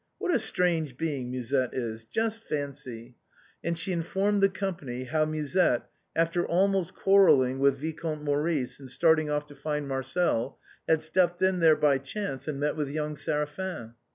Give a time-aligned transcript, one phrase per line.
[0.17, 2.05] What a strange being Musette is.
[2.05, 3.17] Just fancy..."
[3.63, 5.83] and she informed the company how Musette,
[6.15, 10.57] after almost quarrelling with Vicomte Maurice and start ing off to find Marcel,
[10.89, 13.93] had stepped in there by chance and met with young Séraphin.